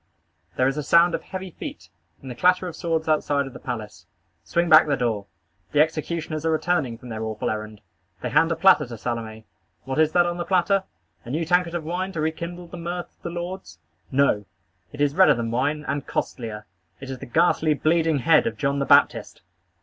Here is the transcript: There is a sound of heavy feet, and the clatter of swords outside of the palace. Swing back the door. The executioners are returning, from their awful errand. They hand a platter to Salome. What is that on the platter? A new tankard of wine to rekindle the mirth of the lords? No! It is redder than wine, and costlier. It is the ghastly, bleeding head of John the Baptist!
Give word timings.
There 0.55 0.67
is 0.67 0.77
a 0.77 0.81
sound 0.81 1.13
of 1.13 1.21
heavy 1.21 1.51
feet, 1.51 1.89
and 2.23 2.31
the 2.31 2.33
clatter 2.33 2.67
of 2.67 2.75
swords 2.75 3.07
outside 3.07 3.45
of 3.45 3.53
the 3.53 3.59
palace. 3.59 4.07
Swing 4.43 4.67
back 4.67 4.87
the 4.87 4.97
door. 4.97 5.27
The 5.73 5.79
executioners 5.79 6.43
are 6.43 6.49
returning, 6.49 6.97
from 6.97 7.09
their 7.09 7.21
awful 7.23 7.51
errand. 7.51 7.81
They 8.23 8.31
hand 8.31 8.51
a 8.51 8.55
platter 8.55 8.87
to 8.87 8.97
Salome. 8.97 9.45
What 9.83 9.99
is 9.99 10.11
that 10.13 10.25
on 10.25 10.37
the 10.37 10.43
platter? 10.43 10.85
A 11.23 11.29
new 11.29 11.45
tankard 11.45 11.75
of 11.75 11.83
wine 11.83 12.11
to 12.13 12.19
rekindle 12.21 12.65
the 12.69 12.77
mirth 12.77 13.15
of 13.15 13.21
the 13.21 13.29
lords? 13.29 13.77
No! 14.09 14.45
It 14.91 15.01
is 15.01 15.13
redder 15.13 15.35
than 15.35 15.51
wine, 15.51 15.85
and 15.87 16.07
costlier. 16.07 16.65
It 16.99 17.11
is 17.11 17.19
the 17.19 17.27
ghastly, 17.27 17.75
bleeding 17.75 18.17
head 18.17 18.47
of 18.47 18.57
John 18.57 18.79
the 18.79 18.85
Baptist! 18.85 19.43